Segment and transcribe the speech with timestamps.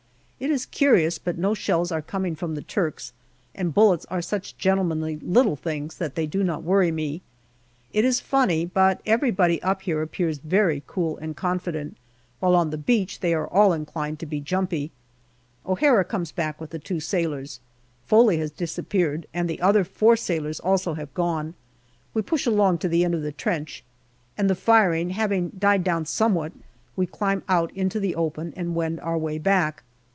[0.41, 3.13] It is curious, but no shells are coming from the Turks,
[3.53, 7.21] and bullets are such gentlemanly little things that they do not worry me.
[7.93, 11.95] It is funny, but everybody up here appears very cool and confident,
[12.39, 14.89] while on the beach they all are inclined to be jumpy.
[15.63, 17.59] O'Hara comes back with the two sailors.
[18.07, 21.53] Foley has disappeared, and the other four sailors also have gone.
[22.15, 23.83] We push along to the end of the trench,
[24.39, 26.51] and the firing having died down somewhat,
[26.95, 29.83] we climb out into the open and wend our way back.